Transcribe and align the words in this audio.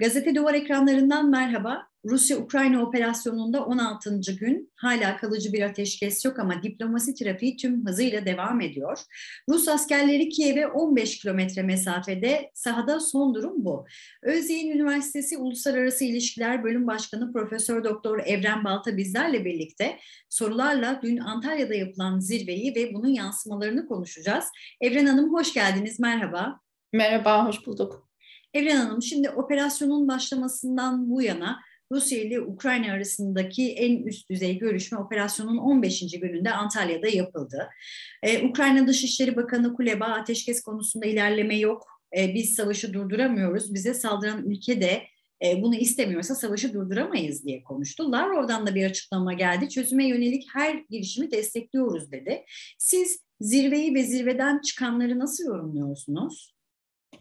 Gazete 0.00 0.34
Duvar 0.34 0.54
ekranlarından 0.54 1.30
merhaba. 1.30 1.86
Rusya-Ukrayna 2.04 2.82
operasyonunda 2.82 3.64
16. 3.64 4.20
gün 4.40 4.72
hala 4.76 5.16
kalıcı 5.16 5.52
bir 5.52 5.62
ateşkes 5.62 6.24
yok 6.24 6.38
ama 6.38 6.62
diplomasi 6.62 7.14
trafiği 7.14 7.56
tüm 7.56 7.86
hızıyla 7.86 8.26
devam 8.26 8.60
ediyor. 8.60 8.98
Rus 9.48 9.68
askerleri 9.68 10.28
Kiev'e 10.28 10.66
15 10.66 11.18
kilometre 11.18 11.62
mesafede 11.62 12.50
sahada 12.54 13.00
son 13.00 13.34
durum 13.34 13.64
bu. 13.64 13.86
Özyeğin 14.22 14.70
Üniversitesi 14.70 15.36
Uluslararası 15.38 16.04
İlişkiler 16.04 16.64
Bölüm 16.64 16.86
Başkanı 16.86 17.32
Profesör 17.32 17.84
Doktor 17.84 18.18
Evren 18.18 18.64
Balta 18.64 18.96
bizlerle 18.96 19.44
birlikte 19.44 19.98
sorularla 20.28 21.00
dün 21.02 21.16
Antalya'da 21.16 21.74
yapılan 21.74 22.20
zirveyi 22.20 22.74
ve 22.74 22.94
bunun 22.94 23.08
yansımalarını 23.08 23.86
konuşacağız. 23.86 24.44
Evren 24.80 25.06
Hanım 25.06 25.32
hoş 25.32 25.54
geldiniz, 25.54 26.00
merhaba. 26.00 26.60
Merhaba, 26.92 27.46
hoş 27.46 27.66
bulduk. 27.66 28.09
Evren 28.54 28.76
Hanım, 28.76 29.02
şimdi 29.02 29.30
operasyonun 29.30 30.08
başlamasından 30.08 31.10
bu 31.10 31.22
yana 31.22 31.60
Rusya 31.92 32.18
ile 32.18 32.40
Ukrayna 32.40 32.92
arasındaki 32.92 33.72
en 33.72 34.02
üst 34.02 34.30
düzey 34.30 34.58
görüşme 34.58 34.98
operasyonun 34.98 35.56
15. 35.56 36.20
gününde 36.20 36.50
Antalya'da 36.50 37.08
yapıldı. 37.08 37.68
Ee, 38.22 38.46
Ukrayna 38.46 38.86
Dışişleri 38.86 39.36
Bakanı 39.36 39.74
Kuleba 39.74 40.04
ateşkes 40.04 40.62
konusunda 40.62 41.06
ilerleme 41.06 41.58
yok. 41.58 41.86
Ee, 42.16 42.34
biz 42.34 42.54
savaşı 42.54 42.92
durduramıyoruz. 42.92 43.74
Bize 43.74 43.94
saldıran 43.94 44.50
ülke 44.50 44.80
de 44.80 45.02
e, 45.44 45.62
bunu 45.62 45.74
istemiyorsa 45.74 46.34
savaşı 46.34 46.74
durduramayız 46.74 47.44
diye 47.44 47.62
konuştu. 47.62 48.12
Lavrov'dan 48.12 48.66
da 48.66 48.74
bir 48.74 48.86
açıklama 48.86 49.32
geldi. 49.32 49.68
Çözüme 49.68 50.08
yönelik 50.08 50.46
her 50.52 50.84
girişimi 50.90 51.30
destekliyoruz 51.30 52.12
dedi. 52.12 52.44
Siz 52.78 53.18
zirveyi 53.40 53.94
ve 53.94 54.02
zirveden 54.02 54.60
çıkanları 54.60 55.18
nasıl 55.18 55.44
yorumluyorsunuz? 55.44 56.59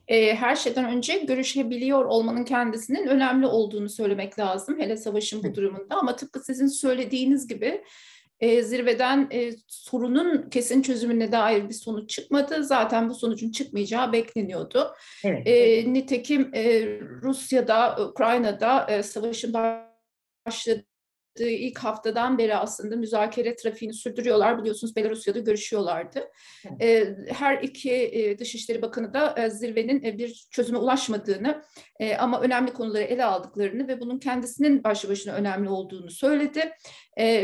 E, 0.10 0.36
her 0.36 0.56
şeyden 0.56 0.86
önce 0.86 1.18
görüşebiliyor 1.18 2.06
olmanın 2.06 2.44
kendisinin 2.44 3.08
önemli 3.08 3.46
olduğunu 3.46 3.90
söylemek 3.90 4.40
lazım. 4.40 4.80
Hele 4.80 4.98
savaşın 4.98 5.44
bu 5.44 5.56
durumunda 5.56 5.96
ama 5.96 6.16
tıpkı 6.16 6.40
sizin 6.40 6.68
söylediğiniz 6.68 7.48
gibi 7.48 7.84
e, 8.40 8.64
zirveden 8.64 9.28
e, 9.32 9.52
sorunun 9.68 10.50
kesin 10.50 10.82
çözümüne 10.82 11.32
dair 11.32 11.70
bir 11.70 11.74
sonuç 11.74 12.10
çıkmadı. 12.10 12.64
Zaten 12.64 13.10
bu 13.10 13.16
sonucun 13.16 13.52
çıkmayacağı 13.52 14.14
bekleniyordu. 14.14 14.94
Evet. 15.24 15.48
E, 15.48 15.94
nitekim 15.94 16.52
e, 16.54 16.86
Rusya'da, 17.00 17.98
Ukrayna'da 18.10 18.88
e, 18.90 19.04
savaşın 19.04 19.54
başladığı 20.48 20.89
ilk 21.40 21.78
haftadan 21.78 22.38
beri 22.38 22.56
aslında 22.56 22.96
müzakere 22.96 23.56
trafiğini 23.56 23.94
sürdürüyorlar. 23.94 24.60
Biliyorsunuz 24.60 24.96
Belarusya'da 24.96 25.40
görüşüyorlardı. 25.40 26.30
Evet. 26.80 27.18
Her 27.28 27.62
iki 27.62 28.36
Dışişleri 28.40 28.82
Bakanı 28.82 29.14
da 29.14 29.50
zirvenin 29.50 30.18
bir 30.18 30.48
çözüme 30.52 30.78
ulaşmadığını 30.78 31.64
ama 32.20 32.42
önemli 32.42 32.74
konuları 32.74 33.04
ele 33.04 33.26
aldıklarını 33.26 33.88
ve 33.88 34.00
bunun 34.00 34.20
kendisinin 34.20 34.84
başlı 34.84 35.10
başına 35.10 35.34
önemli 35.34 35.70
olduğunu 35.70 36.12
söyledi. 36.12 36.72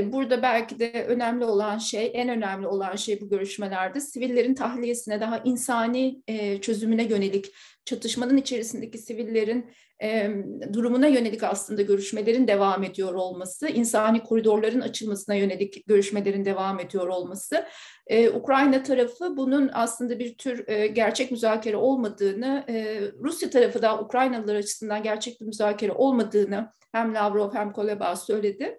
Burada 0.04 0.42
belki 0.42 0.80
de 0.80 1.06
önemli 1.08 1.46
olan 1.46 1.78
şey, 1.78 2.12
en 2.14 2.30
önemli 2.30 2.68
olan 2.68 2.96
şey 2.96 3.22
bu 3.22 3.30
görüşmelerde 3.30 4.00
sivillerin 4.00 4.56
tahliyesine 4.56 5.22
daha 5.22 5.38
insani 5.38 6.22
çözümüne 6.62 7.04
yönelik 7.04 7.46
çatışmanın 7.86 8.38
içerisindeki 8.38 8.98
sivillerin 8.98 9.72
e, 10.04 10.30
durumuna 10.74 11.08
yönelik 11.08 11.44
aslında 11.44 11.82
görüşmelerin 11.82 12.48
devam 12.48 12.84
ediyor 12.84 13.14
olması, 13.14 13.68
insani 13.68 14.24
koridorların 14.24 14.82
açılmasına 14.82 15.36
yönelik 15.36 15.88
görüşmelerin 15.88 16.46
devam 16.46 16.80
ediyor 16.80 17.08
olması. 17.08 17.66
E, 18.08 18.30
Ukrayna 18.30 18.84
tarafı 18.84 19.38
bunun 19.38 19.70
aslında 19.74 20.20
bir 20.20 20.38
tür 20.38 20.68
e, 20.68 20.88
gerçek 20.88 21.32
müzakere 21.32 21.78
olmadığını, 21.78 22.66
e, 22.70 23.02
Rusya 23.20 23.50
tarafı 23.50 23.82
da 23.82 24.00
Ukraynalılar 24.00 24.56
açısından 24.56 25.04
gerçek 25.04 25.42
bir 25.42 25.46
müzakere 25.46 25.92
olmadığını 25.92 26.72
hem 26.92 27.14
Lavrov 27.14 27.54
hem 27.54 27.74
Koleba 27.74 28.16
söyledi. 28.16 28.78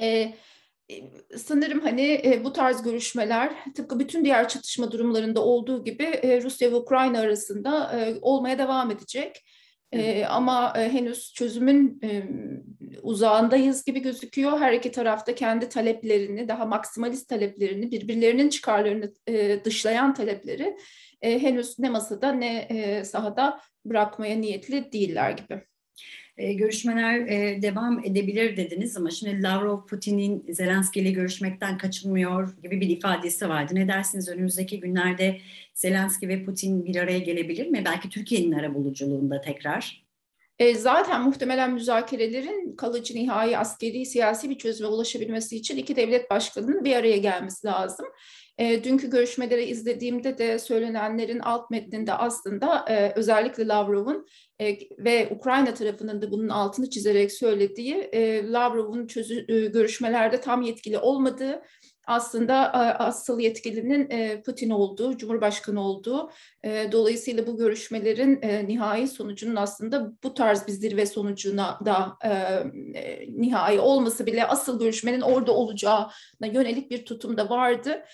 E, 0.00 0.34
sanırım 1.36 1.80
hani 1.80 2.40
bu 2.44 2.52
tarz 2.52 2.82
görüşmeler 2.82 3.52
tıpkı 3.74 3.98
bütün 3.98 4.24
diğer 4.24 4.48
çatışma 4.48 4.92
durumlarında 4.92 5.44
olduğu 5.44 5.84
gibi 5.84 6.04
Rusya 6.42 6.70
ve 6.70 6.74
Ukrayna 6.74 7.20
arasında 7.20 7.92
olmaya 8.22 8.58
devam 8.58 8.90
edecek. 8.90 9.44
Ama 10.28 10.76
henüz 10.76 11.32
çözümün 11.32 12.00
e, 12.04 12.22
uzağındayız 13.02 13.84
gibi 13.84 14.00
gözüküyor. 14.00 14.60
Her 14.60 14.72
iki 14.72 14.92
tarafta 14.92 15.34
kendi 15.34 15.68
taleplerini, 15.68 16.48
daha 16.48 16.66
maksimalist 16.66 17.28
taleplerini, 17.28 17.90
birbirlerinin 17.90 18.48
çıkarlarını 18.48 19.12
e, 19.26 19.64
dışlayan 19.64 20.14
talepleri 20.14 20.76
e, 21.22 21.42
henüz 21.42 21.78
ne 21.78 21.88
masada 21.88 22.32
ne 22.32 22.56
e, 22.56 23.04
sahada 23.04 23.60
bırakmaya 23.84 24.36
niyetli 24.36 24.92
değiller 24.92 25.30
gibi. 25.30 25.62
E, 26.36 26.52
görüşmeler 26.52 27.18
e, 27.18 27.62
devam 27.62 28.04
edebilir 28.04 28.56
dediniz 28.56 28.96
ama 28.96 29.10
şimdi 29.10 29.42
Lavrov 29.42 29.86
Putin'in 29.86 30.44
Zelenski 30.52 31.00
ile 31.00 31.10
görüşmekten 31.10 31.78
kaçınmıyor 31.78 32.56
gibi 32.62 32.80
bir 32.80 32.88
ifadesi 32.88 33.48
vardı. 33.48 33.74
Ne 33.74 33.88
dersiniz 33.88 34.28
önümüzdeki 34.28 34.80
günlerde 34.80 35.40
Zelenski 35.74 36.28
ve 36.28 36.44
Putin 36.44 36.84
bir 36.84 36.96
araya 36.96 37.18
gelebilir 37.18 37.66
mi? 37.66 37.82
Belki 37.84 38.08
Türkiye'nin 38.08 38.52
arabuluculuğunda 38.52 39.40
tekrar. 39.40 40.04
E, 40.58 40.74
zaten 40.74 41.22
muhtemelen 41.22 41.72
müzakerelerin 41.72 42.76
kalıcı 42.76 43.14
nihai 43.14 43.58
askeri 43.58 44.06
siyasi 44.06 44.50
bir 44.50 44.58
çözüme 44.58 44.88
ulaşabilmesi 44.88 45.56
için 45.56 45.76
iki 45.76 45.96
devlet 45.96 46.30
başkanının 46.30 46.84
bir 46.84 46.96
araya 46.96 47.16
gelmesi 47.16 47.66
lazım. 47.66 48.06
E, 48.58 48.84
dünkü 48.84 49.10
görüşmeleri 49.10 49.64
izlediğimde 49.64 50.38
de 50.38 50.58
söylenenlerin 50.58 51.38
alt 51.38 51.70
metninde 51.70 52.12
aslında 52.12 52.84
e, 52.88 53.12
özellikle 53.16 53.68
Lavrov'un 53.68 54.26
e, 54.60 54.78
ve 54.98 55.28
Ukrayna 55.30 55.74
tarafının 55.74 56.22
da 56.22 56.30
bunun 56.30 56.48
altını 56.48 56.90
çizerek 56.90 57.32
söylediği 57.32 57.94
e, 57.94 58.52
Lavrov'un 58.52 59.06
çözü, 59.06 59.44
e, 59.48 59.66
görüşmelerde 59.66 60.40
tam 60.40 60.62
yetkili 60.62 60.98
olmadığı 60.98 61.62
aslında 62.06 62.72
asıl 62.98 63.40
yetkilinin 63.40 64.08
Putin 64.42 64.70
olduğu, 64.70 65.16
Cumhurbaşkanı 65.16 65.80
olduğu. 65.80 66.30
Dolayısıyla 66.92 67.46
bu 67.46 67.56
görüşmelerin 67.56 68.40
nihai 68.68 69.08
sonucunun 69.08 69.56
aslında 69.56 70.12
bu 70.24 70.34
tarz 70.34 70.66
bir 70.66 70.72
zirve 70.72 71.06
sonucuna 71.06 71.78
da 71.84 72.18
nihai 73.28 73.80
olması 73.80 74.26
bile 74.26 74.46
asıl 74.46 74.78
görüşmenin 74.78 75.20
orada 75.20 75.52
olacağına 75.52 76.46
yönelik 76.52 76.90
bir 76.90 77.04
tutum 77.04 77.36
da 77.36 77.50
vardı. 77.50 78.04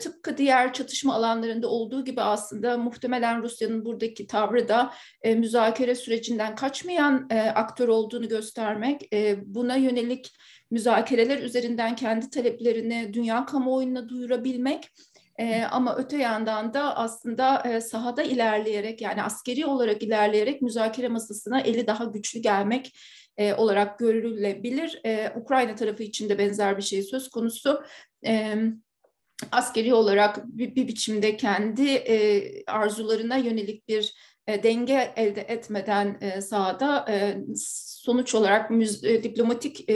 Tıpkı 0.00 0.36
diğer 0.36 0.72
çatışma 0.72 1.14
alanlarında 1.14 1.68
olduğu 1.68 2.04
gibi 2.04 2.22
aslında 2.22 2.78
muhtemelen 2.78 3.42
Rusya'nın 3.42 3.84
buradaki 3.84 4.26
tavrı 4.26 4.68
da 4.68 4.92
müzakere 5.24 5.94
sürecinden 5.94 6.54
kaçmayan 6.54 7.28
aktör 7.54 7.88
olduğunu 7.88 8.28
göstermek, 8.28 9.12
buna 9.46 9.76
yönelik 9.76 10.32
müzakereler 10.70 11.38
üzerinden 11.38 11.96
kendi 11.96 12.30
taleplerini 12.30 13.10
dünya 13.14 13.46
kamuoyuna 13.46 14.08
duyurabilmek 14.08 14.90
e, 15.38 15.62
ama 15.64 15.96
öte 15.96 16.16
yandan 16.16 16.74
da 16.74 16.96
aslında 16.96 17.62
e, 17.62 17.80
sahada 17.80 18.22
ilerleyerek 18.22 19.00
yani 19.00 19.22
askeri 19.22 19.66
olarak 19.66 20.02
ilerleyerek 20.02 20.62
müzakere 20.62 21.08
masasına 21.08 21.60
eli 21.60 21.86
daha 21.86 22.04
güçlü 22.04 22.40
gelmek 22.40 22.96
e, 23.36 23.54
olarak 23.54 23.98
görülebilir. 23.98 25.00
E, 25.06 25.32
Ukrayna 25.36 25.74
tarafı 25.74 26.02
için 26.02 26.28
de 26.28 26.38
benzer 26.38 26.76
bir 26.76 26.82
şey 26.82 27.02
söz 27.02 27.28
konusu. 27.28 27.82
E, 28.26 28.56
askeri 29.52 29.94
olarak 29.94 30.46
bir, 30.46 30.74
bir 30.74 30.88
biçimde 30.88 31.36
kendi 31.36 31.90
e, 31.90 32.64
arzularına 32.66 33.36
yönelik 33.36 33.88
bir 33.88 34.14
e, 34.46 34.62
denge 34.62 35.12
elde 35.16 35.40
etmeden 35.40 36.18
e, 36.20 36.40
sahada 36.40 37.06
e, 37.10 37.38
sonuç 37.56 38.34
olarak 38.34 38.70
müz, 38.70 39.04
e, 39.04 39.22
diplomatik 39.22 39.90
e, 39.90 39.94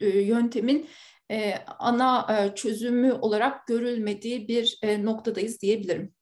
e, 0.00 0.08
yöntemin 0.20 0.88
e, 1.30 1.54
ana 1.78 2.26
e, 2.36 2.54
çözümü 2.54 3.12
olarak 3.12 3.66
görülmediği 3.66 4.48
bir 4.48 4.78
e, 4.82 5.04
noktadayız 5.04 5.60
diyebilirim. 5.62 6.12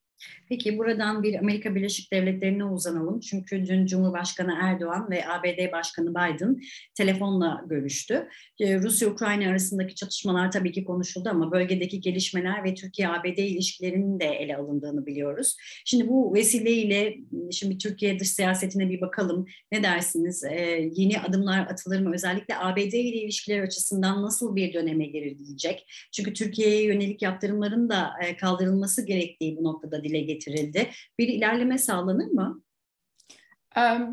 Peki 0.48 0.78
buradan 0.78 1.22
bir 1.22 1.38
Amerika 1.38 1.74
Birleşik 1.74 2.12
Devletleri'ne 2.12 2.64
uzanalım. 2.64 3.20
Çünkü 3.20 3.66
dün 3.66 3.86
Cumhurbaşkanı 3.86 4.58
Erdoğan 4.62 5.10
ve 5.10 5.28
ABD 5.28 5.72
Başkanı 5.72 6.10
Biden 6.10 6.60
telefonla 6.94 7.64
görüştü. 7.68 8.28
Ee, 8.60 8.78
Rusya-Ukrayna 8.78 9.50
arasındaki 9.50 9.94
çatışmalar 9.94 10.50
tabii 10.50 10.72
ki 10.72 10.84
konuşuldu 10.84 11.28
ama 11.28 11.52
bölgedeki 11.52 12.00
gelişmeler 12.00 12.64
ve 12.64 12.74
Türkiye-ABD 12.74 13.38
ilişkilerinin 13.38 14.20
de 14.20 14.24
ele 14.24 14.56
alındığını 14.56 15.06
biliyoruz. 15.06 15.56
Şimdi 15.84 16.08
bu 16.08 16.34
vesileyle 16.34 17.16
şimdi 17.50 17.78
Türkiye 17.78 18.18
dış 18.18 18.30
siyasetine 18.30 18.90
bir 18.90 19.00
bakalım. 19.00 19.46
Ne 19.72 19.82
dersiniz? 19.82 20.44
Ee, 20.44 20.90
yeni 20.94 21.20
adımlar 21.20 21.58
atılır 21.60 22.00
mı? 22.00 22.14
Özellikle 22.14 22.56
ABD 22.56 22.78
ile 22.78 23.22
ilişkiler 23.22 23.60
açısından 23.62 24.22
nasıl 24.22 24.56
bir 24.56 24.72
döneme 24.72 25.06
girilecek? 25.06 26.08
Çünkü 26.12 26.32
Türkiye'ye 26.32 26.84
yönelik 26.84 27.22
yaptırımların 27.22 27.88
da 27.88 28.10
e, 28.24 28.36
kaldırılması 28.36 29.06
gerektiği 29.06 29.56
bu 29.56 29.64
noktada 29.64 30.04
dile 30.04 30.20
getirildi. 30.36 30.90
Bir 31.18 31.28
ilerleme 31.28 31.78
sağlanır 31.78 32.26
mı? 32.26 32.62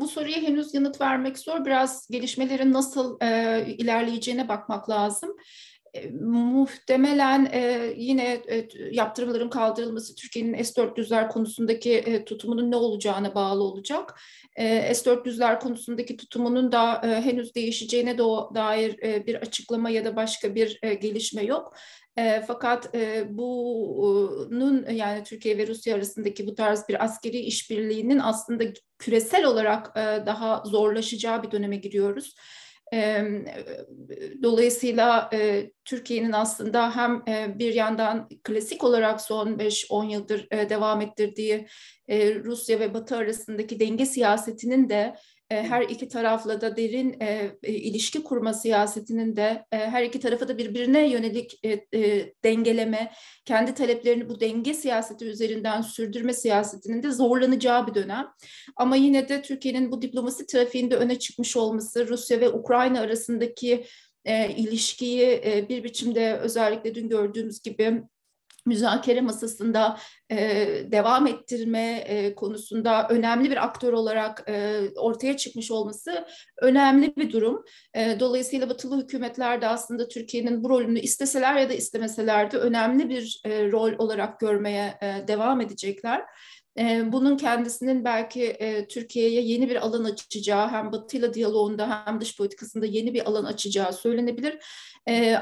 Bu 0.00 0.08
soruya 0.08 0.36
henüz 0.36 0.74
yanıt 0.74 1.00
vermek 1.00 1.38
zor. 1.38 1.64
Biraz 1.64 2.08
gelişmelerin 2.10 2.72
nasıl 2.72 3.18
e, 3.22 3.64
ilerleyeceğine 3.78 4.48
bakmak 4.48 4.90
lazım. 4.90 5.36
E, 5.94 6.10
muhtemelen 6.20 7.48
e, 7.52 7.92
yine 7.96 8.42
e, 8.48 8.68
yaptırımların 8.90 9.50
kaldırılması 9.50 10.14
Türkiye'nin 10.14 10.62
S-400'ler 10.62 11.28
konusundaki 11.28 11.92
e, 11.92 12.24
tutumunun 12.24 12.70
ne 12.70 12.76
olacağına 12.76 13.34
bağlı 13.34 13.62
olacak. 13.62 14.20
E, 14.56 14.94
S-400'ler 14.94 15.60
konusundaki 15.60 16.16
tutumunun 16.16 16.72
da 16.72 17.02
e, 17.04 17.20
henüz 17.20 17.54
değişeceğine 17.54 18.18
de 18.18 18.22
dair 18.54 19.02
e, 19.02 19.26
bir 19.26 19.34
açıklama 19.34 19.90
ya 19.90 20.04
da 20.04 20.16
başka 20.16 20.54
bir 20.54 20.78
e, 20.82 20.94
gelişme 20.94 21.42
yok. 21.42 21.74
E, 22.16 22.42
fakat 22.46 22.94
e, 22.94 23.24
bunun 23.30 24.86
yani 24.90 25.24
Türkiye 25.24 25.58
ve 25.58 25.66
Rusya 25.66 25.94
arasındaki 25.94 26.46
bu 26.46 26.54
tarz 26.54 26.88
bir 26.88 27.04
askeri 27.04 27.38
işbirliğinin 27.38 28.18
aslında 28.18 28.64
küresel 28.98 29.44
olarak 29.44 29.96
e, 29.96 30.26
daha 30.26 30.62
zorlaşacağı 30.66 31.42
bir 31.42 31.50
döneme 31.50 31.76
giriyoruz. 31.76 32.34
Dolayısıyla 34.42 35.30
Türkiye'nin 35.84 36.32
aslında 36.32 36.96
hem 36.96 37.22
bir 37.58 37.74
yandan 37.74 38.28
klasik 38.44 38.84
olarak 38.84 39.20
son 39.20 39.58
5-10 39.58 40.10
yıldır 40.10 40.50
devam 40.50 41.00
ettirdiği 41.00 41.66
Rusya 42.44 42.80
ve 42.80 42.94
Batı 42.94 43.16
arasındaki 43.16 43.80
denge 43.80 44.06
siyasetinin 44.06 44.88
de 44.88 44.94
e, 44.94 45.14
her 45.50 45.82
iki 45.82 46.08
tarafla 46.08 46.60
da 46.60 46.76
derin 46.76 47.16
e, 47.20 47.50
e, 47.62 47.72
ilişki 47.72 48.22
kurma 48.22 48.54
siyasetinin 48.54 49.36
de 49.36 49.64
e, 49.72 49.76
her 49.76 50.02
iki 50.02 50.20
tarafa 50.20 50.48
da 50.48 50.58
birbirine 50.58 51.08
yönelik 51.10 51.60
e, 51.62 51.98
e, 51.98 52.32
dengeleme, 52.44 53.12
kendi 53.44 53.74
taleplerini 53.74 54.28
bu 54.28 54.40
denge 54.40 54.74
siyaseti 54.74 55.24
üzerinden 55.24 55.80
sürdürme 55.80 56.32
siyasetinin 56.32 57.02
de 57.02 57.10
zorlanacağı 57.10 57.86
bir 57.86 57.94
dönem. 57.94 58.26
Ama 58.76 58.96
yine 58.96 59.28
de 59.28 59.42
Türkiye'nin 59.42 59.92
bu 59.92 60.02
diplomasi 60.02 60.46
trafiğinde 60.46 60.96
öne 60.96 61.18
çıkmış 61.18 61.56
olması, 61.56 62.08
Rusya 62.08 62.40
ve 62.40 62.48
Ukrayna 62.48 63.00
arasındaki 63.00 63.84
e, 64.24 64.48
ilişkiyi 64.54 65.42
e, 65.44 65.66
bir 65.68 65.84
biçimde 65.84 66.36
özellikle 66.36 66.94
dün 66.94 67.08
gördüğümüz 67.08 67.62
gibi 67.62 68.02
müzakere 68.66 69.20
masasında 69.20 69.98
e, 70.30 70.36
devam 70.92 71.26
ettirme 71.26 71.96
e, 71.96 72.34
konusunda 72.34 73.08
önemli 73.08 73.50
bir 73.50 73.64
aktör 73.64 73.92
olarak 73.92 74.44
e, 74.48 74.80
ortaya 74.96 75.36
çıkmış 75.36 75.70
olması 75.70 76.26
önemli 76.62 77.16
bir 77.16 77.32
durum. 77.32 77.64
E, 77.94 78.20
dolayısıyla 78.20 78.68
batılı 78.68 79.02
hükümetler 79.02 79.60
de 79.60 79.68
aslında 79.68 80.08
Türkiye'nin 80.08 80.64
bu 80.64 80.68
rolünü 80.68 81.00
isteseler 81.00 81.56
ya 81.56 81.68
da 81.68 81.74
istemeseler 81.74 82.50
de 82.50 82.58
önemli 82.58 83.08
bir 83.08 83.40
e, 83.44 83.70
rol 83.70 83.92
olarak 83.98 84.40
görmeye 84.40 84.98
e, 85.02 85.28
devam 85.28 85.60
edecekler. 85.60 86.22
Bunun 87.12 87.36
kendisinin 87.36 88.04
belki 88.04 88.56
Türkiye'ye 88.88 89.40
yeni 89.40 89.70
bir 89.70 89.76
alan 89.76 90.04
açacağı, 90.04 90.68
hem 90.68 90.92
Batı 90.92 91.16
ile 91.16 91.34
diyaloğunda 91.34 92.06
hem 92.06 92.20
dış 92.20 92.36
politikasında 92.36 92.86
yeni 92.86 93.14
bir 93.14 93.28
alan 93.28 93.44
açacağı 93.44 93.92
söylenebilir. 93.92 94.58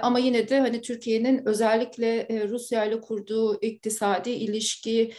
Ama 0.02 0.18
yine 0.18 0.48
de 0.48 0.60
hani 0.60 0.80
Türkiye'nin 0.80 1.46
özellikle 1.46 2.28
Rusya 2.48 2.84
ile 2.84 3.00
kurduğu 3.00 3.60
iktisadi 3.60 4.30
ilişki, 4.30 5.12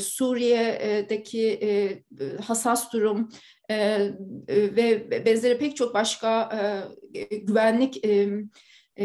Suriye'deki 0.00 1.58
hassas 2.44 2.92
durum 2.92 3.28
ve 4.48 5.10
benzeri 5.26 5.58
pek 5.58 5.76
çok 5.76 5.94
başka 5.94 6.48
güvenlik 7.30 8.06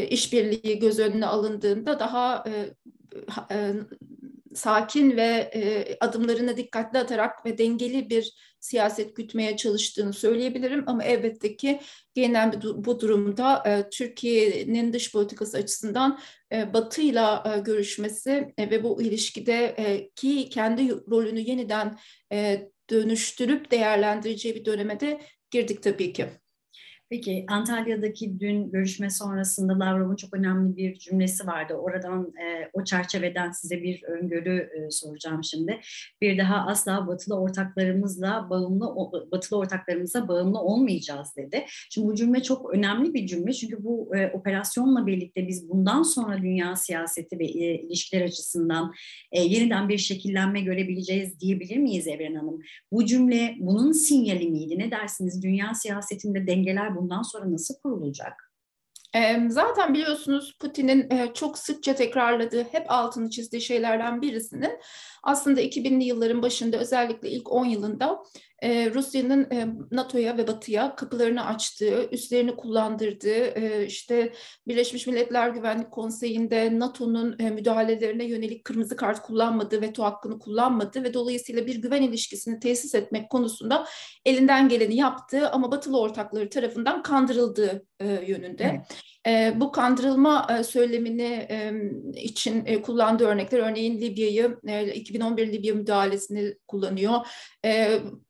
işbirliği 0.09 0.79
göz 0.79 0.99
önüne 0.99 1.25
alındığında 1.25 1.99
daha 1.99 2.43
sakin 4.55 5.17
ve 5.17 5.51
e, 5.53 5.97
adımlarını 6.01 6.57
dikkatli 6.57 6.99
atarak 6.99 7.45
ve 7.45 7.57
dengeli 7.57 8.09
bir 8.09 8.33
siyaset 8.59 9.15
gütmeye 9.15 9.57
çalıştığını 9.57 10.13
söyleyebilirim. 10.13 10.83
Ama 10.87 11.03
elbette 11.03 11.55
ki 11.57 11.79
genel 12.13 12.61
bu 12.75 12.99
durumda 12.99 13.63
e, 13.65 13.89
Türkiye'nin 13.89 14.93
dış 14.93 15.11
politikası 15.11 15.57
açısından 15.57 16.19
e, 16.51 16.73
Batı'yla 16.73 17.43
e, 17.55 17.59
görüşmesi 17.59 18.53
e, 18.57 18.69
ve 18.69 18.83
bu 18.83 19.01
ilişkide 19.01 19.75
e, 19.77 20.09
ki 20.09 20.49
kendi 20.49 20.91
rolünü 20.91 21.39
yeniden 21.39 21.97
e, 22.31 22.69
dönüştürüp 22.89 23.71
değerlendireceği 23.71 24.55
bir 24.55 24.65
döneme 24.65 24.99
de 24.99 25.21
girdik 25.51 25.83
tabii 25.83 26.13
ki. 26.13 26.25
Peki 27.09 27.45
Antalya'daki 27.47 28.39
dün 28.39 28.71
görüşme 28.71 29.09
sonrasında 29.09 29.79
Lavrov'un 29.79 30.15
çok 30.15 30.33
önemli 30.33 30.77
bir 30.77 30.95
cümlesi 30.95 31.47
vardı. 31.47 31.73
Oradan 31.73 32.23
e, 32.23 32.69
o 32.73 32.83
çerçeveden 32.83 33.51
size 33.51 33.83
bir 33.83 34.03
öngörü 34.03 34.57
e, 34.57 34.91
soracağım 34.91 35.43
şimdi. 35.43 35.79
Bir 36.21 36.37
daha 36.37 36.55
asla 36.55 37.07
batılı 37.07 37.39
ortaklarımızla 37.39 38.47
bağımlı 38.49 38.95
batılı 39.31 39.59
ortaklarımıza 39.59 40.27
bağımlı 40.27 40.59
olmayacağız 40.59 41.35
dedi. 41.37 41.65
Şimdi 41.89 42.07
bu 42.07 42.15
cümle 42.15 42.43
çok 42.43 42.73
önemli 42.73 43.13
bir 43.13 43.27
cümle 43.27 43.53
çünkü 43.53 43.83
bu 43.83 44.15
e, 44.15 44.31
operasyonla 44.31 45.07
birlikte 45.07 45.47
biz 45.47 45.69
bundan 45.69 46.03
sonra 46.03 46.37
dünya 46.41 46.75
siyaseti 46.75 47.39
ve 47.39 47.45
e, 47.45 47.81
ilişkiler 47.81 48.21
açısından 48.21 48.93
e, 49.31 49.41
yeniden 49.41 49.89
bir 49.89 49.97
şekillenme 49.97 50.61
görebileceğiz 50.61 51.39
diyebilir 51.39 51.77
miyiz 51.77 52.07
Evren 52.07 52.35
Hanım? 52.35 52.61
Bu 52.91 53.05
cümle 53.05 53.55
bunun 53.59 53.91
sinyali 53.91 54.49
miydi? 54.49 54.79
Ne 54.79 54.91
dersiniz? 54.91 55.43
Dünya 55.43 55.73
siyasetinde 55.73 56.47
dengeler 56.47 56.96
bundan 56.97 57.21
sonra 57.21 57.51
nasıl 57.51 57.75
kurulacak? 57.83 58.51
Zaten 59.47 59.93
biliyorsunuz 59.93 60.57
Putin'in 60.59 61.31
çok 61.33 61.57
sıkça 61.57 61.95
tekrarladığı, 61.95 62.63
hep 62.63 62.85
altını 62.91 63.29
çizdiği 63.29 63.61
şeylerden 63.61 64.21
birisinin 64.21 64.79
aslında 65.23 65.61
2000'li 65.61 66.03
yılların 66.03 66.41
başında 66.41 66.77
özellikle 66.77 67.29
ilk 67.29 67.51
10 67.51 67.65
yılında 67.65 68.23
Rusya'nın 68.63 69.47
NATO'ya 69.91 70.37
ve 70.37 70.47
Batı'ya 70.47 70.95
kapılarını 70.95 71.45
açtığı, 71.45 72.09
üslerini 72.11 72.55
kullandırdığı, 72.55 73.83
işte 73.83 74.33
Birleşmiş 74.67 75.07
Milletler 75.07 75.49
Güvenlik 75.49 75.91
Konseyi'nde 75.91 76.79
NATO'nun 76.79 77.35
müdahalelerine 77.39 78.25
yönelik 78.25 78.65
kırmızı 78.65 78.95
kart 78.95 79.21
kullanmadığı, 79.21 79.81
veto 79.81 80.03
hakkını 80.03 80.39
kullanmadığı 80.39 81.03
ve 81.03 81.13
dolayısıyla 81.13 81.67
bir 81.67 81.75
güven 81.75 82.01
ilişkisini 82.01 82.59
tesis 82.59 82.95
etmek 82.95 83.29
konusunda 83.29 83.85
elinden 84.25 84.69
geleni 84.69 84.95
yaptığı 84.95 85.49
ama 85.49 85.71
Batılı 85.71 85.99
ortakları 85.99 86.49
tarafından 86.49 87.03
kandırıldığı 87.03 87.85
yönünde. 88.27 88.63
Evet. 88.63 89.03
E, 89.27 89.53
bu 89.55 89.71
kandırılma 89.71 90.47
e, 90.59 90.63
söylemini 90.63 91.47
e, 91.49 91.71
için 92.15 92.65
e, 92.65 92.81
kullandığı 92.81 93.25
örnekler 93.25 93.59
örneğin 93.59 94.01
Libya'yı 94.01 94.57
e, 94.67 94.93
2011 94.93 95.53
Libya 95.53 95.75
müdahalesini 95.75 96.55
kullanıyor. 96.67 97.19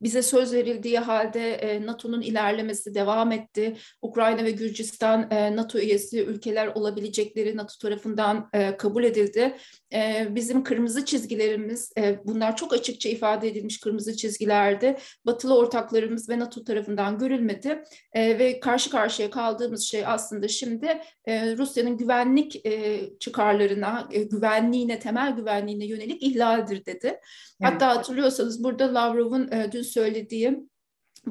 Bize 0.02 0.22
söz 0.22 0.54
verildiği 0.54 1.00
halde 1.00 1.82
NATO'nun 1.86 2.22
ilerlemesi 2.22 2.96
devam 2.96 3.32
etti. 3.32 3.78
Ukrayna 4.02 4.44
ve 4.44 4.52
Gürcistan 4.52 5.30
NATO 5.30 5.80
üyesi 5.80 6.24
ülkeler 6.24 6.68
olabilecekleri 6.68 7.58
NATO 7.58 7.74
tarafından 7.82 8.50
kabul 8.78 9.04
edildi. 9.04 9.58
Bizim 10.30 10.64
kırmızı 10.64 11.06
çizgilerimiz, 11.06 11.94
bunlar 12.24 12.56
çok 12.56 12.74
açıkça 12.74 13.10
ifade 13.10 13.48
edilmiş 13.48 13.80
kırmızı 13.80 14.18
çizgilerdi. 14.18 14.98
Batılı 15.26 15.58
ortaklarımız 15.58 16.30
ve 16.30 16.40
NATO 16.40 16.64
tarafından 16.64 17.18
görülmedi 17.18 17.84
ve 18.16 18.60
karşı 18.60 18.90
karşıya 18.90 19.30
kaldığımız 19.30 19.84
şey 19.84 20.06
aslında 20.06 20.48
şimdi 20.48 20.87
e, 21.26 21.58
Rusya'nın 21.58 21.98
güvenlik 21.98 22.66
e, 22.66 23.02
çıkarlarına, 23.20 24.10
e, 24.12 24.24
güvenliğine, 24.24 25.00
temel 25.00 25.32
güvenliğine 25.32 25.86
yönelik 25.86 26.24
ihlaldir 26.24 26.86
dedi. 26.86 27.08
Evet. 27.08 27.22
Hatta 27.62 27.96
hatırlıyorsanız 27.96 28.64
burada 28.64 28.94
Lavrov'un 28.94 29.52
e, 29.52 29.72
dün 29.72 29.82
söylediği 29.82 30.68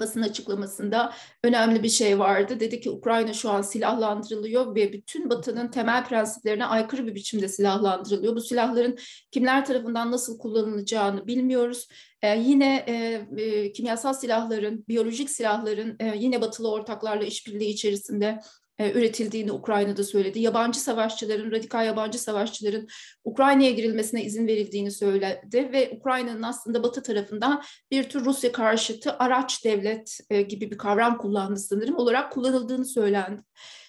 basın 0.00 0.22
açıklamasında 0.22 1.12
önemli 1.44 1.82
bir 1.82 1.88
şey 1.88 2.18
vardı. 2.18 2.60
Dedi 2.60 2.80
ki 2.80 2.90
Ukrayna 2.90 3.32
şu 3.32 3.50
an 3.50 3.62
silahlandırılıyor 3.62 4.75
ve 4.75 4.92
bütün 4.92 5.30
Batı'nın 5.30 5.68
temel 5.68 6.04
prensiplerine 6.04 6.64
aykırı 6.64 7.06
bir 7.06 7.14
biçimde 7.14 7.48
silahlandırılıyor. 7.48 8.36
Bu 8.36 8.40
silahların 8.40 8.98
kimler 9.30 9.64
tarafından 9.64 10.12
nasıl 10.12 10.38
kullanılacağını 10.38 11.26
bilmiyoruz. 11.26 11.88
Ee, 12.22 12.38
yine 12.38 12.84
e, 12.88 13.26
e, 13.42 13.72
kimyasal 13.72 14.12
silahların, 14.12 14.84
biyolojik 14.88 15.30
silahların 15.30 15.96
e, 16.00 16.16
yine 16.16 16.40
batılı 16.40 16.70
ortaklarla 16.70 17.25
işbirliği 17.25 17.68
içerisinde 17.70 18.38
e, 18.78 18.92
üretildiğini 18.92 19.52
Ukrayna'da 19.52 20.04
söyledi. 20.04 20.40
Yabancı 20.40 20.80
savaşçıların, 20.80 21.50
radikal 21.50 21.87
yabancı 21.87 22.18
savaşçıların 22.18 22.88
Ukrayna'ya 23.25 23.71
girilmesine 23.71 24.25
izin 24.25 24.47
verildiğini 24.47 24.90
söyledi 24.90 25.68
ve 25.73 25.90
Ukrayna'nın 26.00 26.42
aslında 26.42 26.83
Batı 26.83 27.02
tarafından 27.02 27.62
bir 27.90 28.09
tür 28.09 28.25
Rusya 28.25 28.52
karşıtı 28.52 29.16
araç 29.18 29.64
devlet 29.64 30.18
e, 30.30 30.42
gibi 30.42 30.71
bir 30.71 30.78
kavram 30.78 31.18
kullandı 31.18 31.61
sanırım 31.61 31.97
olarak 31.97 32.33
kullanıldığını 32.33 32.85
söylendi 32.85 33.42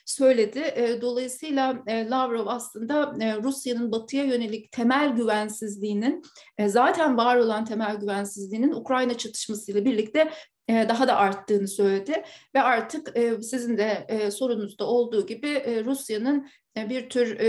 söyledi. 0.10 0.60
E, 0.76 1.02
dolayısıyla 1.02 1.84
Lavrov 1.88 2.48
aslında 2.48 3.14
Rusya'nın 3.44 3.92
batıya 3.92 4.24
yönelik 4.24 4.72
temel 4.72 5.10
güvensizliğinin 5.10 6.22
zaten 6.68 7.18
var 7.18 7.36
olan 7.36 7.66
temel 7.66 7.96
güvensizliğinin 7.96 8.72
Ukrayna 8.72 9.18
çatışmasıyla 9.18 9.86
birlikte 9.86 10.32
e, 10.68 10.90
daha 10.90 11.08
da 11.08 11.16
arttığını 11.16 11.68
söyledi 11.68 12.24
ve 12.56 12.62
artık 12.62 13.18
e, 13.18 13.42
sizin 13.42 13.78
de 13.78 14.06
e, 14.10 14.32
sorunuzda 14.32 14.86
olduğu 14.86 15.26
gibi 15.26 15.84
Rusya'nın 15.86 16.48
bir 16.76 17.10
tür 17.10 17.40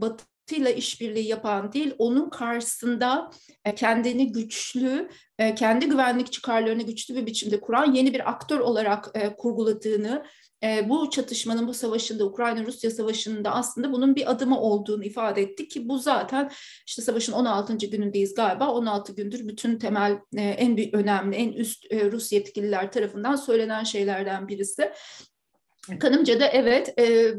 Batı 0.00 0.24
Batı'yla 0.50 0.70
işbirliği 0.70 1.28
yapan 1.28 1.72
değil, 1.72 1.94
onun 1.98 2.30
karşısında 2.30 3.30
kendini 3.76 4.32
güçlü, 4.32 5.08
kendi 5.56 5.86
güvenlik 5.86 6.32
çıkarlarını 6.32 6.82
güçlü 6.82 7.14
bir 7.14 7.26
biçimde 7.26 7.60
kuran 7.60 7.92
yeni 7.92 8.14
bir 8.14 8.30
aktör 8.30 8.60
olarak 8.60 9.14
kurguladığını, 9.38 10.24
bu 10.62 11.10
çatışmanın, 11.10 11.68
bu 11.68 11.74
savaşında, 11.74 12.24
Ukrayna-Rusya 12.24 12.90
savaşında 12.90 13.50
aslında 13.50 13.92
bunun 13.92 14.16
bir 14.16 14.30
adımı 14.30 14.60
olduğunu 14.60 15.04
ifade 15.04 15.42
etti 15.42 15.68
ki 15.68 15.88
bu 15.88 15.98
zaten 15.98 16.50
işte 16.86 17.02
savaşın 17.02 17.32
16. 17.32 17.76
günündeyiz 17.76 18.34
galiba. 18.34 18.72
16 18.72 19.14
gündür 19.14 19.48
bütün 19.48 19.78
temel, 19.78 20.18
en 20.36 20.76
büyük, 20.76 20.94
önemli, 20.94 21.36
en 21.36 21.52
üst 21.52 21.84
Rus 21.92 22.32
yetkililer 22.32 22.92
tarafından 22.92 23.36
söylenen 23.36 23.84
şeylerden 23.84 24.48
birisi. 24.48 24.92
Kanımca 26.00 26.40
da 26.40 26.46
evet, 26.46 26.98
e, 26.98 27.34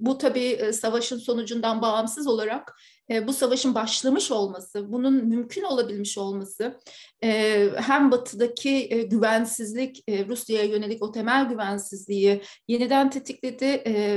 bu 0.00 0.18
tabii 0.18 0.72
savaşın 0.72 1.18
sonucundan 1.18 1.82
bağımsız 1.82 2.26
olarak 2.26 2.76
e, 3.10 3.26
bu 3.26 3.32
savaşın 3.32 3.74
başlamış 3.74 4.30
olması, 4.30 4.92
bunun 4.92 5.24
mümkün 5.24 5.62
olabilmiş 5.62 6.18
olması, 6.18 6.80
e, 7.24 7.68
hem 7.76 8.10
batıdaki 8.10 8.88
e, 8.90 9.02
güvensizlik, 9.02 10.04
Rusya'ya 10.08 10.64
yönelik 10.64 11.02
o 11.02 11.12
temel 11.12 11.48
güvensizliği 11.48 12.42
yeniden 12.68 13.10
tetikledi 13.10 13.66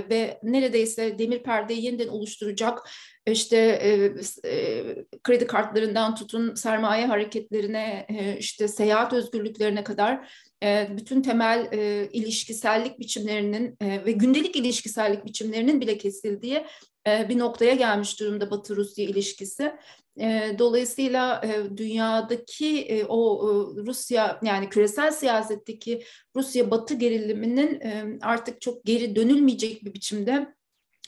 ve 0.09 0.39
neredeyse 0.43 1.19
demir 1.19 1.43
perdeyi 1.43 1.85
yeniden 1.85 2.07
oluşturacak 2.07 2.89
işte 3.25 3.79
kredi 5.23 5.47
kartlarından 5.47 6.15
tutun 6.15 6.55
sermaye 6.55 7.05
hareketlerine, 7.05 8.07
işte 8.39 8.67
seyahat 8.67 9.13
özgürlüklerine 9.13 9.83
kadar 9.83 10.31
bütün 10.89 11.21
temel 11.21 11.69
ilişkisellik 12.13 12.99
biçimlerinin 12.99 13.77
ve 13.81 14.11
gündelik 14.11 14.55
ilişkisellik 14.55 15.25
biçimlerinin 15.25 15.81
bile 15.81 15.97
kesildiği 15.97 16.65
bir 17.07 17.39
noktaya 17.39 17.75
gelmiş 17.75 18.19
durumda 18.19 18.51
Batı-Rusya 18.51 19.05
ilişkisi. 19.05 19.73
E, 20.19 20.55
dolayısıyla 20.59 21.41
e, 21.45 21.77
dünyadaki 21.77 23.05
o 23.09 23.41
Rusya 23.75 24.39
yani 24.43 24.69
küresel 24.69 25.11
siyasetteki 25.11 26.03
Rusya-Batı 26.35 26.93
geriliminin 26.93 27.81
artık 28.21 28.61
çok 28.61 28.85
geri 28.85 29.15
dönülmeyecek 29.15 29.85
bir 29.85 29.93
biçimde 29.93 30.53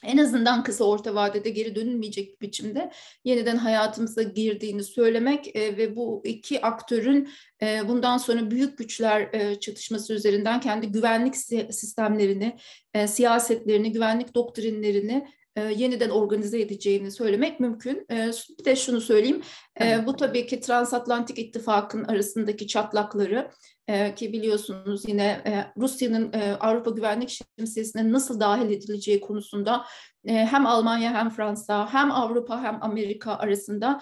en 0.03 0.17
azından 0.17 0.63
kısa 0.63 0.83
orta 0.83 1.15
vadede 1.15 1.49
geri 1.49 1.75
dönülmeyecek 1.75 2.41
bir 2.41 2.47
biçimde 2.47 2.91
yeniden 3.25 3.57
hayatımıza 3.57 4.23
girdiğini 4.23 4.83
söylemek 4.83 5.55
e, 5.55 5.77
ve 5.77 5.95
bu 5.95 6.21
iki 6.25 6.61
aktörün 6.61 7.29
e, 7.61 7.87
bundan 7.87 8.17
sonra 8.17 8.51
büyük 8.51 8.77
güçler 8.77 9.29
e, 9.33 9.59
çatışması 9.59 10.13
üzerinden 10.13 10.59
kendi 10.59 10.87
güvenlik 10.87 11.37
sistemlerini, 11.73 12.57
e, 12.93 13.07
siyasetlerini, 13.07 13.91
güvenlik 13.91 14.35
doktrinlerini 14.35 15.27
e, 15.55 15.61
yeniden 15.61 16.09
organize 16.09 16.61
edeceğini 16.61 17.11
söylemek 17.11 17.59
mümkün. 17.59 18.05
E, 18.11 18.31
bir 18.59 18.65
de 18.65 18.75
şunu 18.75 19.01
söyleyeyim, 19.01 19.41
e, 19.81 20.05
bu 20.05 20.15
tabii 20.15 20.47
ki 20.47 20.59
Transatlantik 20.59 21.39
İttifak'ın 21.39 22.03
arasındaki 22.03 22.67
çatlakları 22.67 23.51
e, 23.87 24.15
ki 24.15 24.33
biliyorsunuz 24.33 25.07
yine 25.07 25.23
e, 25.23 25.65
Rusya'nın 25.77 26.33
e, 26.33 26.55
Avrupa 26.59 26.91
Güvenlik 26.91 27.43
Şemsiyesi'ne 27.57 28.11
nasıl 28.11 28.39
dahil 28.39 28.69
edileceği 28.69 29.21
konusunda 29.21 29.85
e, 30.25 30.33
hem 30.33 30.65
Almanya 30.65 31.13
hem 31.13 31.29
Fransa 31.29 31.93
hem 31.93 32.11
Avrupa 32.11 32.63
hem 32.63 32.77
Amerika 32.81 33.35
arasında 33.35 34.01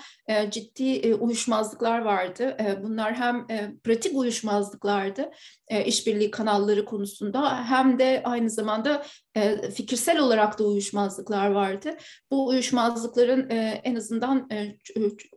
ciddi 0.50 1.16
uyuşmazlıklar 1.16 2.00
vardı. 2.00 2.58
Bunlar 2.84 3.14
hem 3.14 3.48
pratik 3.84 4.18
uyuşmazlıklardı 4.18 5.32
işbirliği 5.86 6.32
kanalları 6.32 6.86
konusunda 6.86 7.64
hem 7.64 8.00
de 8.00 8.22
aynı 8.26 8.50
zamanda 8.50 9.04
fikirsel 9.76 10.20
olarak 10.20 10.60
da 10.60 10.64
uyuşmazlıklar 10.64 11.52
vardı. 11.52 11.98
Bu 12.32 12.48
uyuşmazlıkların 12.48 13.50
en 13.84 13.96
azından 13.96 14.50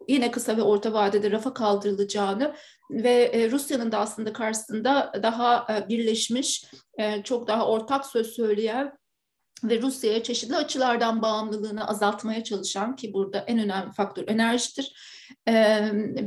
yine 0.09 0.31
kısa 0.31 0.57
ve 0.57 0.63
orta 0.63 0.93
vadede 0.93 1.31
rafa 1.31 1.55
kaldırılacağını 1.55 2.55
ve 2.91 3.11
e, 3.11 3.51
Rusya'nın 3.51 3.93
da 3.93 3.99
aslında 3.99 4.33
karşısında 4.33 5.13
daha 5.23 5.67
e, 5.71 5.89
birleşmiş, 5.89 6.65
e, 6.99 7.23
çok 7.23 7.49
daha 7.49 7.67
ortak 7.67 8.07
söz 8.07 8.27
söyleyen 8.27 8.99
ve 9.65 9.83
Rusya'ya 9.83 10.23
çeşitli 10.23 10.57
açılardan 10.57 11.23
bağımlılığını 11.23 11.89
azaltmaya 11.89 12.45
çalışan 12.45 12.97
ki 12.97 13.13
burada 13.15 13.39
en 13.39 13.59
önemli 13.59 13.93
faktör 13.93 14.29
enerjidir. 14.29 14.95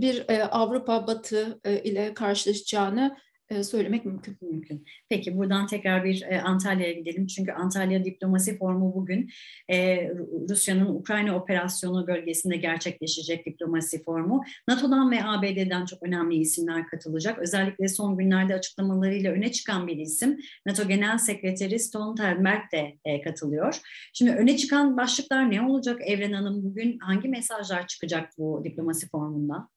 Bir 0.01 0.25
Avrupa 0.51 1.07
Batı 1.07 1.59
ile 1.83 2.13
karşılaşacağını 2.13 3.17
söylemek 3.63 4.05
mümkün. 4.05 4.37
Mümkün. 4.41 4.85
Peki 5.09 5.37
buradan 5.37 5.67
tekrar 5.67 6.03
bir 6.03 6.21
e, 6.21 6.41
Antalya'ya 6.41 6.93
gidelim. 6.93 7.27
Çünkü 7.27 7.51
Antalya 7.51 8.05
Diplomasi 8.05 8.57
Forumu 8.57 8.95
bugün 8.95 9.29
e, 9.69 10.09
Rusya'nın 10.49 10.95
Ukrayna 10.95 11.35
operasyonu 11.35 12.07
bölgesinde 12.07 12.57
gerçekleşecek 12.57 13.45
diplomasi 13.45 14.03
forumu. 14.03 14.43
NATO'dan 14.67 15.11
ve 15.11 15.23
ABD'den 15.23 15.85
çok 15.85 16.03
önemli 16.03 16.35
isimler 16.35 16.87
katılacak. 16.87 17.39
Özellikle 17.39 17.87
son 17.87 18.17
günlerde 18.17 18.55
açıklamalarıyla 18.55 19.31
öne 19.31 19.51
çıkan 19.51 19.87
bir 19.87 19.97
isim 19.97 20.39
NATO 20.65 20.87
Genel 20.87 21.17
Sekreteri 21.17 21.79
Stoltenberg 21.79 22.61
de 22.71 23.21
katılıyor. 23.21 23.79
Şimdi 24.13 24.31
öne 24.31 24.57
çıkan 24.57 24.97
başlıklar 24.97 25.51
ne 25.51 25.61
olacak 25.61 26.01
Evren 26.05 26.33
Hanım? 26.33 26.63
Bugün 26.63 26.99
hangi 26.99 27.29
mesajlar 27.29 27.87
çıkacak 27.87 28.29
bu 28.37 28.61
diplomasi 28.63 29.09
forumundan? 29.09 29.69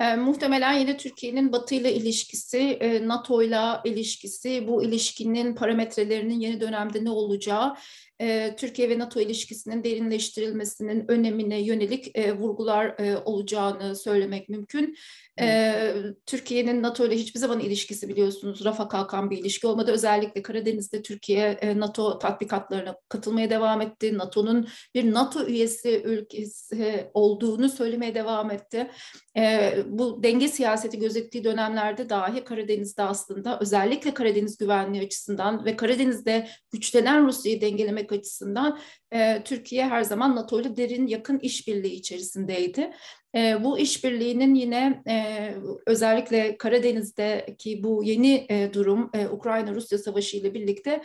E, 0.00 0.16
muhtemelen 0.16 0.72
yine 0.72 0.96
Türkiye'nin 0.96 1.52
Batı 1.52 1.74
ile 1.74 1.94
ilişkisi, 1.94 2.58
e, 2.58 3.08
NATO 3.08 3.42
ile 3.42 3.60
ilişkisi, 3.84 4.68
bu 4.68 4.82
ilişkinin 4.84 5.54
parametrelerinin 5.54 6.40
yeni 6.40 6.60
dönemde 6.60 7.04
ne 7.04 7.10
olacağı, 7.10 7.74
e, 8.20 8.56
Türkiye 8.56 8.88
ve 8.88 8.98
NATO 8.98 9.20
ilişkisinin 9.20 9.84
derinleştirilmesinin 9.84 11.04
önemine 11.08 11.62
yönelik 11.62 12.18
e, 12.18 12.32
vurgular 12.32 12.98
e, 12.98 13.16
olacağını 13.16 13.96
söylemek 13.96 14.48
mümkün. 14.48 14.96
Ee, 15.40 15.94
Türkiye'nin 16.26 16.82
NATO 16.82 17.06
ile 17.06 17.16
hiçbir 17.16 17.40
zaman 17.40 17.60
ilişkisi 17.60 18.08
biliyorsunuz 18.08 18.64
rafa 18.64 18.88
kalkan 18.88 19.30
bir 19.30 19.38
ilişki 19.38 19.66
olmadı. 19.66 19.92
Özellikle 19.92 20.42
Karadeniz'de 20.42 21.02
Türkiye 21.02 21.58
e, 21.60 21.78
NATO 21.78 22.18
tatbikatlarına 22.18 22.96
katılmaya 23.08 23.50
devam 23.50 23.80
etti. 23.80 24.18
NATO'nun 24.18 24.68
bir 24.94 25.14
NATO 25.14 25.46
üyesi 25.46 26.02
ülkesi 26.04 27.10
olduğunu 27.14 27.68
söylemeye 27.68 28.14
devam 28.14 28.50
etti. 28.50 28.90
Ee, 29.36 29.74
bu 29.98 30.22
denge 30.22 30.48
siyaseti 30.48 30.98
gözettiği 30.98 31.44
dönemlerde 31.44 32.08
dahi 32.08 32.44
Karadeniz'de 32.44 33.02
aslında 33.02 33.58
özellikle 33.60 34.14
Karadeniz 34.14 34.58
güvenliği 34.58 35.02
açısından 35.02 35.64
ve 35.64 35.76
Karadeniz'de 35.76 36.48
güçlenen 36.72 37.26
Rusya'yı 37.26 37.60
dengelemek 37.60 38.12
açısından 38.12 38.78
e, 39.10 39.42
Türkiye 39.44 39.88
her 39.88 40.02
zaman 40.02 40.36
NATO 40.36 40.60
ile 40.60 40.76
derin 40.76 41.06
yakın 41.06 41.38
işbirliği 41.38 41.92
içerisindeydi. 41.92 42.90
E, 43.34 43.64
bu 43.64 43.78
işbirliğinin 43.78 44.54
yine 44.54 45.02
e, 45.08 45.54
özellikle 45.86 46.56
Karadeniz'deki 46.56 47.82
bu 47.82 48.04
yeni 48.04 48.46
e, 48.50 48.72
durum 48.72 49.10
e, 49.14 49.28
Ukrayna-Rusya 49.28 49.98
savaşı 49.98 50.36
ile 50.36 50.54
birlikte 50.54 51.02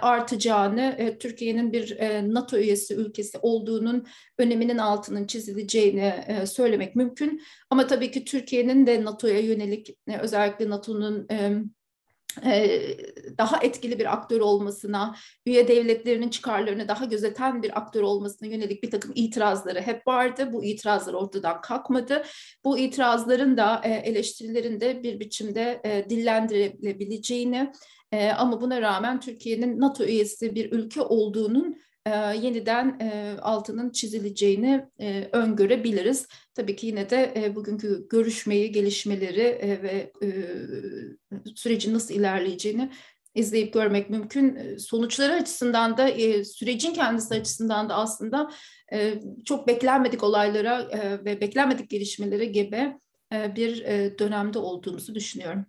artacağını, 0.00 0.94
e, 0.98 1.18
Türkiye'nin 1.18 1.72
bir 1.72 1.96
e, 1.98 2.34
NATO 2.34 2.56
üyesi 2.56 2.94
ülkesi 2.94 3.38
olduğunun 3.38 4.06
öneminin 4.38 4.78
altının 4.78 5.26
çizileceğini 5.26 6.14
e, 6.26 6.46
söylemek 6.46 6.96
mümkün. 6.96 7.42
Ama 7.70 7.86
tabii 7.86 8.10
ki 8.10 8.24
Türkiye'nin 8.24 8.86
de 8.86 9.04
NATO'ya 9.04 9.40
yönelik 9.40 9.98
e, 10.08 10.18
özellikle 10.18 10.70
NATO'nun 10.70 11.26
e, 11.30 11.62
daha 13.38 13.62
etkili 13.62 13.98
bir 13.98 14.12
aktör 14.12 14.40
olmasına, 14.40 15.16
üye 15.46 15.68
devletlerinin 15.68 16.28
çıkarlarını 16.28 16.88
daha 16.88 17.04
gözeten 17.04 17.62
bir 17.62 17.78
aktör 17.78 18.02
olmasına 18.02 18.48
yönelik 18.48 18.82
bir 18.82 18.90
takım 18.90 19.12
itirazları 19.14 19.80
hep 19.80 20.06
vardı. 20.06 20.52
Bu 20.52 20.64
itirazlar 20.64 21.14
ortadan 21.14 21.60
kalkmadı. 21.60 22.22
Bu 22.64 22.78
itirazların 22.78 23.56
da 23.56 23.80
eleştirilerin 23.84 24.80
de 24.80 25.02
bir 25.02 25.20
biçimde 25.20 25.82
dillendirilebileceğini 26.10 27.72
ama 28.36 28.60
buna 28.60 28.80
rağmen 28.80 29.20
Türkiye'nin 29.20 29.80
NATO 29.80 30.04
üyesi 30.04 30.54
bir 30.54 30.72
ülke 30.72 31.02
olduğunun 31.02 31.76
e, 32.06 32.36
yeniden 32.36 32.98
e, 33.00 33.36
altının 33.42 33.90
çizileceğini 33.90 34.84
e, 35.00 35.28
öngörebiliriz. 35.32 36.26
Tabii 36.54 36.76
ki 36.76 36.86
yine 36.86 37.10
de 37.10 37.32
e, 37.36 37.54
bugünkü 37.54 38.08
görüşmeyi, 38.10 38.72
gelişmeleri 38.72 39.40
e, 39.40 39.82
ve 39.82 40.12
e, 40.22 40.28
sürecin 41.54 41.94
nasıl 41.94 42.14
ilerleyeceğini 42.14 42.90
izleyip 43.34 43.72
görmek 43.72 44.10
mümkün. 44.10 44.56
E, 44.56 44.78
sonuçları 44.78 45.32
açısından 45.32 45.96
da 45.96 46.08
e, 46.08 46.44
sürecin 46.44 46.92
kendisi 46.92 47.34
açısından 47.34 47.88
da 47.88 47.94
aslında 47.94 48.50
çok 49.44 49.68
beklenmedik 49.68 50.22
olaylara 50.22 50.88
ve 51.24 51.40
beklenmedik 51.40 51.90
gelişmelere 51.90 52.44
gebe 52.44 52.98
bir 53.32 53.84
dönemde 54.18 54.58
olduğumuzu 54.58 55.14
düşünüyorum. 55.14 55.66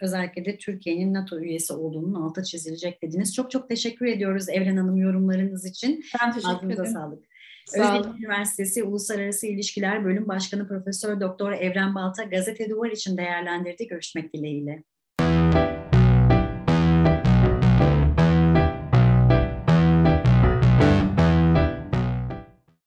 Özellikle 0.00 0.44
de 0.44 0.56
Türkiye'nin 0.58 1.14
NATO 1.14 1.40
üyesi 1.40 1.72
olduğunun 1.72 2.14
altı 2.14 2.42
çizilecek 2.42 3.02
dediniz. 3.02 3.34
Çok 3.34 3.50
çok 3.50 3.68
teşekkür 3.68 4.06
ediyoruz 4.06 4.48
Evren 4.48 4.76
Hanım 4.76 4.96
yorumlarınız 4.96 5.66
için. 5.66 6.04
Ben 6.22 6.32
teşekkür 6.32 6.54
Ağzınıza 6.54 6.82
ederim. 6.82 6.92
sağlık. 6.92 7.24
Sağ 7.66 8.14
Üniversitesi 8.18 8.82
Uluslararası 8.82 9.46
İlişkiler 9.46 10.04
Bölüm 10.04 10.28
Başkanı 10.28 10.68
Profesör 10.68 11.20
Doktor 11.20 11.52
Evren 11.52 11.94
Balta 11.94 12.22
gazete 12.24 12.70
duvar 12.70 12.90
için 12.90 13.16
değerlendirdi. 13.16 13.86
Görüşmek 13.86 14.34
dileğiyle. 14.34 14.82